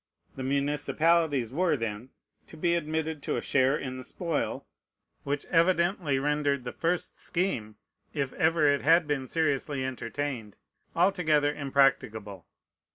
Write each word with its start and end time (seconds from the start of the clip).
The 0.35 0.41
municipalities 0.41 1.53
were, 1.53 1.77
then, 1.77 2.09
to 2.47 2.57
be 2.57 2.73
admitted 2.73 3.21
to 3.21 3.35
a 3.35 3.41
share 3.43 3.77
in 3.77 3.99
the 3.99 4.03
spoil, 4.03 4.65
which 5.23 5.45
evidently 5.51 6.17
rendered 6.17 6.63
the 6.63 6.71
first 6.71 7.19
scheme 7.19 7.75
(if 8.11 8.33
ever 8.33 8.67
it 8.67 8.81
had 8.81 9.05
been 9.05 9.27
seriously 9.27 9.85
entertained) 9.85 10.55
altogether 10.95 11.53
impracticable. 11.53 12.47